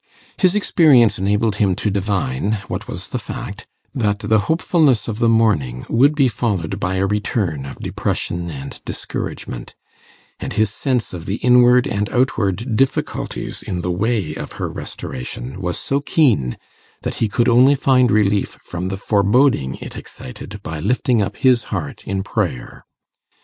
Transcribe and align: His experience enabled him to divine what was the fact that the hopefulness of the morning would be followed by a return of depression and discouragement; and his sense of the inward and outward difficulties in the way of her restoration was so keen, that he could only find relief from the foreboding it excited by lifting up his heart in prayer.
His 0.39 0.55
experience 0.55 1.19
enabled 1.19 1.57
him 1.57 1.75
to 1.75 1.91
divine 1.91 2.53
what 2.67 2.87
was 2.87 3.09
the 3.09 3.19
fact 3.19 3.67
that 3.93 4.17
the 4.17 4.39
hopefulness 4.49 5.07
of 5.07 5.19
the 5.19 5.29
morning 5.29 5.85
would 5.89 6.15
be 6.15 6.27
followed 6.27 6.79
by 6.79 6.95
a 6.95 7.05
return 7.05 7.67
of 7.67 7.77
depression 7.77 8.49
and 8.49 8.83
discouragement; 8.83 9.75
and 10.39 10.53
his 10.53 10.71
sense 10.73 11.13
of 11.13 11.27
the 11.27 11.35
inward 11.43 11.85
and 11.85 12.09
outward 12.09 12.75
difficulties 12.75 13.61
in 13.61 13.81
the 13.81 13.91
way 13.91 14.33
of 14.33 14.53
her 14.53 14.69
restoration 14.69 15.61
was 15.61 15.77
so 15.77 15.99
keen, 16.01 16.57
that 17.03 17.17
he 17.21 17.27
could 17.29 17.47
only 17.47 17.75
find 17.75 18.09
relief 18.09 18.57
from 18.63 18.87
the 18.87 18.97
foreboding 18.97 19.75
it 19.81 19.95
excited 19.95 20.59
by 20.63 20.79
lifting 20.79 21.21
up 21.21 21.35
his 21.37 21.65
heart 21.65 22.01
in 22.07 22.23
prayer. 22.23 22.85